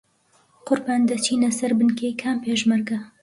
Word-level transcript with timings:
قوربان 0.67 1.01
دەچینە 1.09 1.49
سەر 1.59 1.71
بنکەی 1.79 2.17
کام 2.21 2.37
پێشمەرگە؟ 2.45 2.97